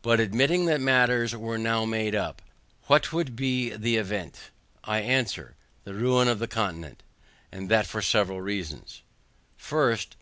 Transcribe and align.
But 0.00 0.20
admitting 0.20 0.64
that 0.64 0.80
matters 0.80 1.36
were 1.36 1.58
now 1.58 1.84
made 1.84 2.14
up, 2.14 2.40
what 2.86 3.12
would 3.12 3.36
be 3.36 3.68
the 3.68 3.96
event? 3.98 4.48
I 4.84 5.00
answer, 5.00 5.54
the 5.84 5.92
ruin 5.92 6.28
of 6.28 6.38
the 6.38 6.48
continent. 6.48 7.02
And 7.52 7.68
that 7.68 7.86
for 7.86 8.00
several 8.00 8.40
reasons. 8.40 9.02
FIRST. 9.58 10.16